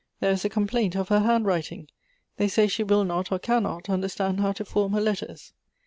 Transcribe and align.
There 0.19 0.31
is 0.31 0.43
a 0.43 0.49
complaint 0.49 0.95
of 0.95 1.09
her 1.09 1.19
handwriting. 1.19 1.87
They 2.37 2.47
say 2.47 2.65
she 2.67 2.81
will 2.81 3.03
not, 3.03 3.31
or 3.31 3.37
cannot, 3.37 3.87
understand 3.87 4.39
how 4.39 4.51
to 4.53 4.65
form 4.65 4.93
her 4.93 4.99
letters. 4.99 5.53